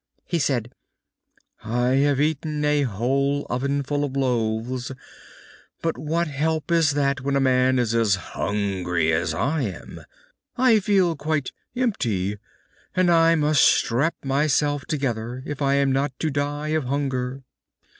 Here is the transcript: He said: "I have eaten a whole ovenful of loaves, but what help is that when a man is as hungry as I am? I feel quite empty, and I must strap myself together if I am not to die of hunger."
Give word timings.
He 0.25 0.39
said: 0.39 0.73
"I 1.63 1.89
have 1.97 2.19
eaten 2.19 2.65
a 2.65 2.81
whole 2.81 3.45
ovenful 3.51 4.03
of 4.03 4.15
loaves, 4.17 4.91
but 5.83 5.95
what 5.95 6.27
help 6.27 6.71
is 6.71 6.93
that 6.93 7.21
when 7.21 7.35
a 7.35 7.39
man 7.39 7.77
is 7.77 7.93
as 7.93 8.15
hungry 8.33 9.13
as 9.13 9.35
I 9.35 9.61
am? 9.61 10.03
I 10.57 10.79
feel 10.79 11.15
quite 11.15 11.51
empty, 11.75 12.39
and 12.95 13.11
I 13.11 13.35
must 13.35 13.61
strap 13.61 14.15
myself 14.25 14.85
together 14.85 15.43
if 15.45 15.61
I 15.61 15.75
am 15.75 15.91
not 15.91 16.17
to 16.17 16.31
die 16.31 16.69
of 16.69 16.85
hunger." 16.85 17.43